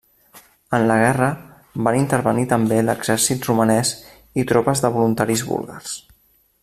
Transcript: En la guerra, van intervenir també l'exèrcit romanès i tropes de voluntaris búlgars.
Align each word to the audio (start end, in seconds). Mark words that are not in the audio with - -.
En 0.77 0.85
la 0.91 0.95
guerra, 1.01 1.27
van 1.87 1.97
intervenir 1.99 2.47
també 2.53 2.79
l'exèrcit 2.87 3.45
romanès 3.51 3.93
i 4.41 4.47
tropes 4.53 4.83
de 4.87 4.93
voluntaris 4.97 5.45
búlgars. 5.53 5.95